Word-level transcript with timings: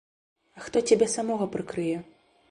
А 0.59 0.63
хто 0.67 0.81
цябе 0.91 1.07
самога 1.15 1.47
прыкрые? 1.57 2.01